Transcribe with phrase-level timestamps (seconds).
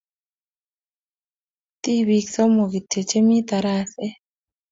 [1.81, 4.13] Tipik somok kityo chemi taraset.